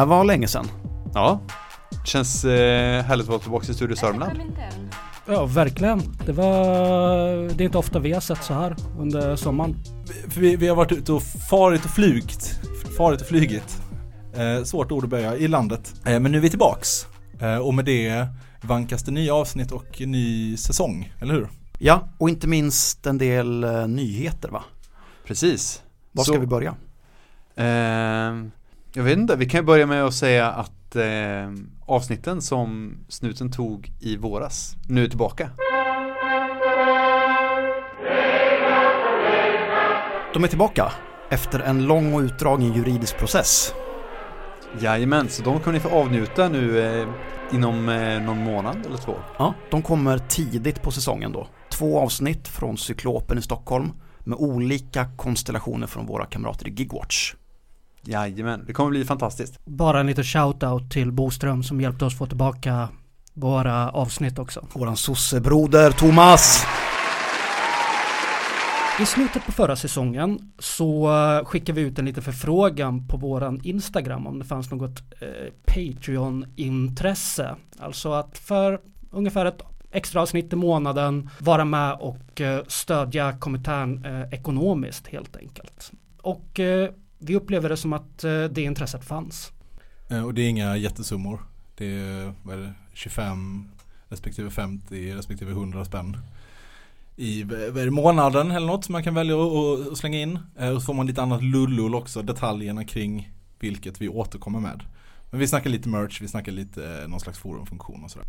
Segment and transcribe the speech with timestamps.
[0.00, 0.66] här var länge sedan.
[1.14, 1.40] Ja,
[2.04, 4.32] känns eh, härligt att vara tillbaka i Studio Sörmland.
[5.26, 6.02] Ja, verkligen.
[6.26, 9.76] Det, var, det är inte ofta vi har sett så här under sommaren.
[10.36, 12.60] Vi, vi har varit ute och farit och flugit.
[12.96, 13.82] Farit och flugit.
[14.34, 15.94] Eh, svårt ord att börja i landet.
[16.06, 17.06] Eh, men nu är vi tillbaks.
[17.40, 18.26] Eh, och med det
[18.62, 21.48] vankas det nya avsnitt och ny säsong, eller hur?
[21.78, 24.64] Ja, och inte minst en del eh, nyheter va?
[25.26, 25.82] Precis.
[26.12, 26.74] Var ska vi börja?
[27.56, 28.50] Ehm,
[28.92, 31.52] jag vet inte, vi kan börja med att säga att eh,
[31.86, 35.50] avsnitten som snuten tog i våras nu är tillbaka.
[40.34, 40.92] De är tillbaka
[41.30, 43.74] efter en lång och utdragen juridisk process.
[44.80, 47.08] Jajamän, så de kommer ni få avnjuta nu eh,
[47.52, 49.14] inom eh, någon månad eller två.
[49.38, 51.48] Ja, de kommer tidigt på säsongen då.
[51.68, 57.34] Två avsnitt från Cyklopen i Stockholm med olika konstellationer från våra kamrater i Gigwatch.
[58.04, 59.58] Jajamän, det kommer bli fantastiskt.
[59.64, 62.88] Bara en liten shout-out till Boström som hjälpte oss få tillbaka
[63.34, 64.66] våra avsnitt också.
[64.72, 66.66] Våran sossebroder Thomas!
[69.00, 73.60] I slutet på förra säsongen så eh, skickade vi ut en liten förfrågan på våran
[73.64, 77.56] Instagram om det fanns något eh, Patreon-intresse.
[77.78, 84.04] Alltså att för ungefär ett extra avsnitt i månaden vara med och eh, stödja kommentaren
[84.04, 85.92] eh, ekonomiskt helt enkelt.
[86.22, 86.90] Och eh,
[87.20, 89.52] vi upplever det som att eh, det intresset fanns.
[90.08, 91.40] Eh, och det är inga jättesummor.
[91.74, 93.64] Det är, vad är det, 25
[94.08, 96.16] respektive 50 respektive 100 spänn.
[97.16, 100.38] I vad är det, månaden eller något som man kan välja att- slänga in.
[100.58, 104.82] Eh, Och så får man lite annat lullull också, detaljerna kring vilket vi återkommer med.
[105.30, 108.26] Men vi snackar lite merch, vi snackar lite någon slags forumfunktion och sådär.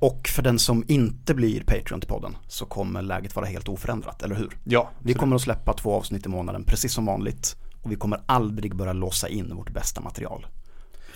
[0.00, 4.22] Och för den som inte blir Patreon till podden så kommer läget vara helt oförändrat,
[4.22, 4.56] eller hur?
[4.64, 8.20] Ja, Vi kommer att släppa två avsnitt i månaden precis som vanligt och vi kommer
[8.26, 10.46] aldrig börja låsa in vårt bästa material.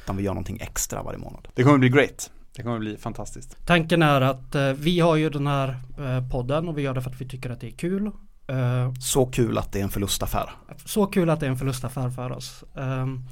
[0.03, 1.49] Utan vi gör någonting extra varje månad.
[1.55, 2.31] det kommer bli great.
[2.57, 3.57] Det kommer bli fantastiskt.
[3.67, 7.03] Tanken är att eh, vi har ju den här eh, podden och vi gör det
[7.03, 8.07] för att vi tycker att det är kul.
[8.47, 10.51] Eh, Så kul att det är en förlustaffär.
[10.85, 12.65] så kul att det är en förlustaffär för oss.
[12.77, 13.25] Ehm,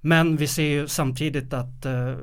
[0.00, 2.14] men vi ser ju samtidigt att eh,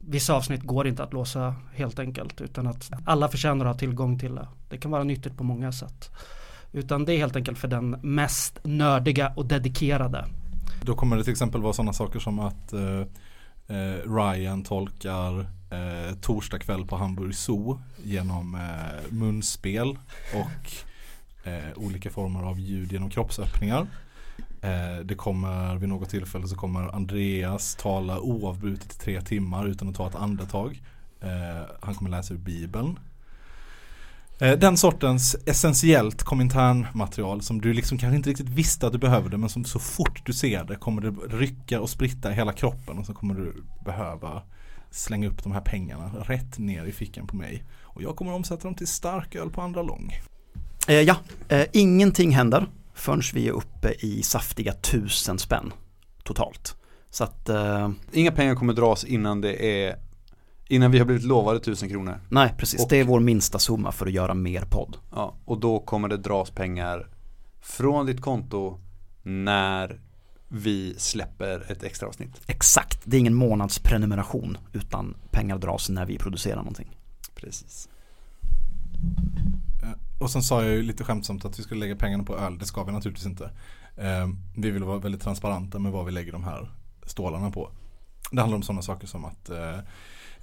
[0.00, 4.18] vissa avsnitt går inte att låsa helt enkelt utan att alla förtjänar att ha tillgång
[4.18, 4.48] till det.
[4.68, 6.10] Det kan vara nyttigt på många sätt.
[6.72, 10.24] Utan det är helt enkelt för den mest nördiga och dedikerade.
[10.82, 13.00] Då kommer det till exempel vara sådana saker som att eh,
[13.76, 15.40] eh, Ryan tolkar
[15.70, 19.98] eh, torsdag kväll på Hamburg Zoo genom eh, munspel
[20.34, 20.72] och
[21.48, 23.86] eh, olika former av ljud genom kroppsöppningar.
[24.60, 29.88] Eh, det kommer vid något tillfälle så kommer Andreas tala oavbrutet i tre timmar utan
[29.88, 30.82] att ta ett andetag.
[31.20, 32.98] Eh, han kommer läsa ur Bibeln.
[34.40, 39.38] Eh, Den sortens essentiellt kommentärmaterial som du liksom kanske inte riktigt visste att du behövde
[39.38, 42.98] men som så fort du ser det kommer det rycka och spritta i hela kroppen
[42.98, 44.42] och så kommer du behöva
[44.90, 47.64] slänga upp de här pengarna rätt ner i fickan på mig.
[47.82, 50.12] Och jag kommer omsätta dem till starköl på andra lång.
[50.88, 51.16] Eh, ja,
[51.48, 55.72] eh, ingenting händer förrän vi är uppe i saftiga tusen spänn
[56.24, 56.76] totalt.
[57.10, 59.96] Så att, eh, Inga pengar kommer dras innan det är
[60.68, 62.20] Innan vi har blivit lovade tusen kronor.
[62.28, 64.96] nej precis, Och- det är vår minsta summa för att göra mer podd.
[65.14, 67.08] Ja, och då kommer det dras pengar
[67.60, 68.80] från ditt konto
[69.22, 70.00] när
[70.48, 72.40] vi släpper ett extra avsnitt.
[72.46, 76.96] Exakt, det är ingen månadsprenumeration utan pengar dras när vi producerar någonting.
[77.34, 77.88] Precis.
[79.82, 82.58] Eh, Och sen sa jag ju lite skämtsamt att vi skulle lägga pengarna på öl.
[82.58, 83.44] Det ska vi naturligtvis inte.
[83.96, 86.70] Eh, Vi vill vara väldigt transparenta med vad vi lägger de här
[87.06, 87.70] stålarna på.
[88.32, 89.50] Det handlar om sådana saker som att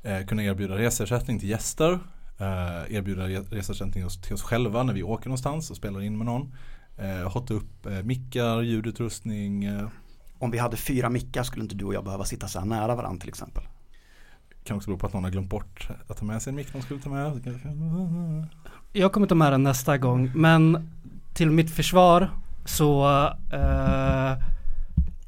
[0.06, 2.00] eh, kunna erbjuda reseersättning till gäster.
[2.38, 6.18] Eh, erbjuda re- reseersättning oss- till oss själva när vi åker någonstans och spelar in
[6.18, 6.54] med någon.
[6.98, 9.64] Eh, hotta upp eh, mickar, ljudutrustning.
[9.66, 9.88] Eh,
[10.40, 12.96] Om vi hade fyra mickar skulle inte du och jag behöva sitta så här nära
[12.96, 13.64] varandra till exempel.
[14.64, 16.74] kan också bero på att någon har glömt bort att ta med sig en mick
[16.74, 18.40] de skulle ta med.
[18.94, 20.90] Jag kommer ta med den nästa gång men
[21.34, 22.30] till mitt försvar
[22.66, 23.06] så
[23.54, 24.34] eh,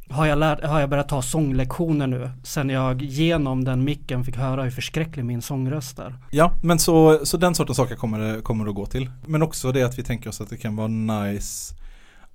[0.10, 4.36] har, jag lärt, har jag börjat ta sånglektioner nu sen jag genom den micken fick
[4.36, 6.16] höra hur förskräcklig min sångröst är.
[6.32, 9.10] Ja, men så, så den sortens saker kommer det, kommer det att gå till.
[9.26, 11.76] Men också det att vi tänker oss att det kan vara nice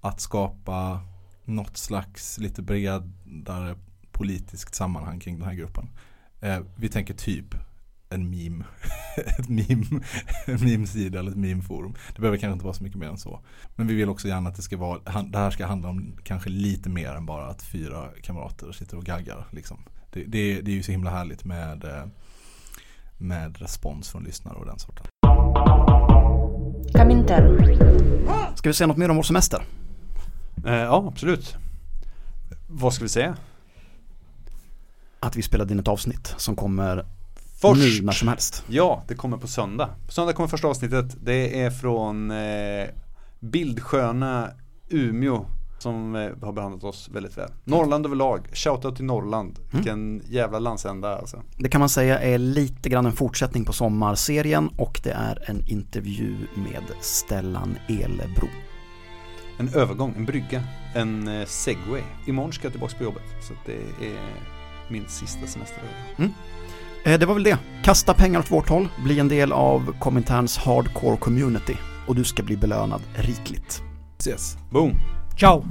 [0.01, 1.01] att skapa
[1.45, 3.75] något slags lite bredare
[4.13, 5.89] politiskt sammanhang kring den här gruppen.
[6.41, 7.55] Eh, vi tänker typ
[8.15, 8.65] en meme,
[9.17, 10.05] ett meme,
[10.47, 11.95] en meme-sida eller ett meme-forum.
[12.15, 13.41] Det behöver kanske inte vara så mycket mer än så.
[13.77, 16.51] Men vi vill också gärna att det ska vara, det här ska handla om kanske
[16.51, 19.47] lite mer än bara att fyra kamrater sitter och gaggar.
[19.51, 19.79] Liksom.
[20.13, 22.05] Det, det, det är ju så himla härligt med, eh,
[23.19, 25.07] med respons från lyssnare och den sorten.
[28.55, 29.63] Ska vi säga något mer om vår semester?
[30.67, 31.57] Eh, ja, absolut.
[32.69, 33.37] Vad ska vi säga?
[35.21, 37.05] Att vi spelade in ett avsnitt som kommer
[37.63, 38.01] Först.
[38.01, 38.65] nu när som helst.
[38.69, 39.89] Ja, det kommer på söndag.
[40.07, 41.17] På söndag kommer första avsnittet.
[41.25, 42.89] Det är från eh,
[43.41, 44.51] bildsköna
[44.89, 45.47] Umeå
[45.79, 47.51] som eh, har behandlat oss väldigt väl.
[47.65, 48.49] Norrland överlag.
[48.53, 49.59] Shoutout till Norrland.
[49.73, 51.43] Vilken jävla landsända alltså.
[51.57, 55.65] Det kan man säga är lite grann en fortsättning på sommarserien och det är en
[55.69, 58.49] intervju med Stellan Elebro.
[59.59, 60.63] En övergång, en brygga,
[60.95, 62.03] en eh, segway.
[62.27, 63.23] Imorgon ska jag tillbaka på jobbet.
[63.49, 64.35] Så det är
[64.89, 65.83] min sista semester.
[66.19, 66.27] Eh,
[67.05, 67.59] Det var väl det.
[67.85, 71.77] Kasta pengar åt vårt håll, bli en del av Kominterns hardcore community
[72.07, 73.83] och du ska bli belönad rikligt.
[74.27, 74.57] Yes.
[74.71, 74.95] Boom!
[75.37, 75.65] Ciao!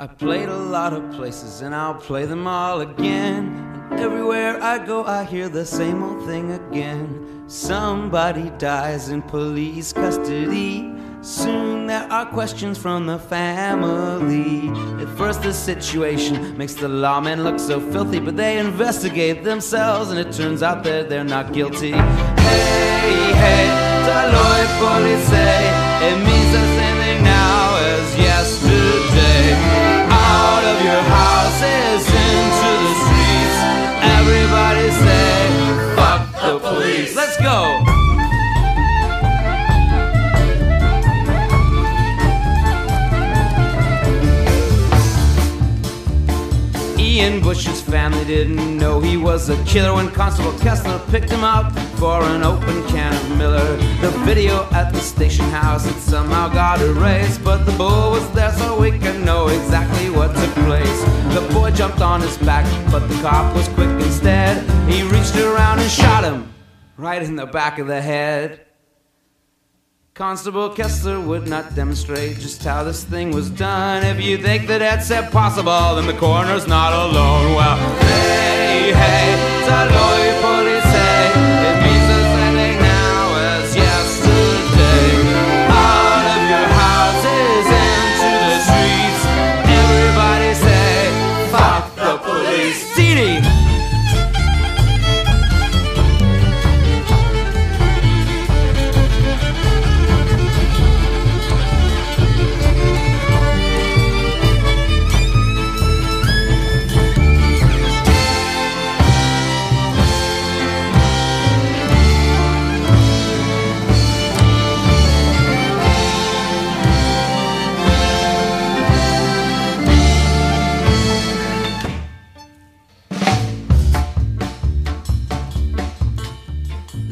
[0.00, 3.50] I played a lot of places and I'll play them all again.
[3.90, 7.08] And everywhere I go, I hear the same old thing again.
[7.48, 10.84] Somebody dies in police custody.
[11.22, 14.68] Soon there are questions from the family.
[15.00, 20.18] At first, the situation makes the lawmen look so filthy, but they investigate themselves and
[20.18, 21.92] it turns out that they're not guilty.
[21.92, 23.68] Hey, hey,
[24.02, 25.30] Taloy Police,
[26.02, 29.54] it means the same thing now as yesterday.
[30.10, 33.58] Out of your houses into the streets,
[34.18, 37.14] everybody say, fuck the police.
[37.14, 37.91] Let's go!
[47.22, 51.70] Ian Bush's family didn't know he was a killer when Constable Kessler picked him up
[51.96, 53.76] for an open can of Miller.
[54.00, 58.50] The video at the station house had somehow got erased, but the bull was there
[58.50, 61.04] so we can know exactly what took place.
[61.32, 64.68] The boy jumped on his back, but the cop was quick instead.
[64.90, 66.52] He reached around and shot him
[66.96, 68.66] right in the back of the head.
[70.14, 74.04] Constable Kessler would not demonstrate just how this thing was done.
[74.04, 77.54] If you think that that's impossible, then the coroner's not alone.
[77.54, 80.91] Well, hey, hey, Taloy Police,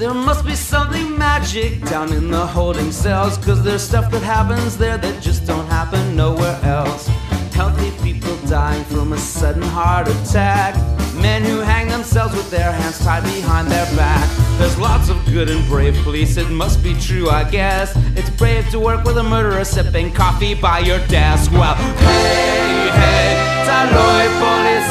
[0.01, 3.37] There must be something magic down in the holding cells.
[3.37, 7.07] Cause there's stuff that happens there that just don't happen nowhere else.
[7.53, 10.75] Healthy people dying from a sudden heart attack.
[11.17, 14.27] Men who hang themselves with their hands tied behind their back.
[14.57, 17.93] There's lots of good and brave police, it must be true, I guess.
[18.17, 21.53] It's brave to work with a murderer sipping coffee by your desk.
[21.53, 23.37] Well, hey, hey,
[23.69, 24.90] Taloy police.